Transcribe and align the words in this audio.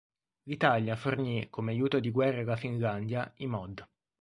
L'Italia 0.45 0.95
fornì, 0.95 1.47
come 1.51 1.73
aiuto 1.73 1.99
di 1.99 2.09
guerra 2.09 2.41
alla 2.41 2.55
Finlandia, 2.55 3.31
i 3.35 3.45
Mod. 3.45 3.87